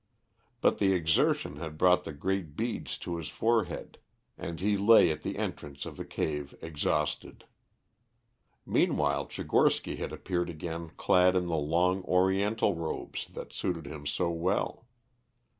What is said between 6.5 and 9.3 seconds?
exhausted. Meanwhile